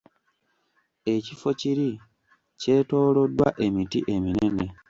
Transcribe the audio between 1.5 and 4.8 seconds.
kiri kyetooloddwa emiti eminene.